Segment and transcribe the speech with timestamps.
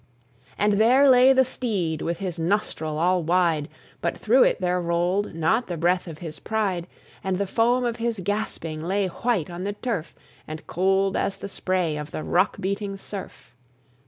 [0.57, 3.69] And there lay the steed with his nostril all wide,
[4.01, 6.87] But through it there rolled not the breath of his pride;
[7.23, 10.15] And the foam of his gasping lay white on the turf,
[10.47, 13.53] And cold as the spray of the rock beating surf.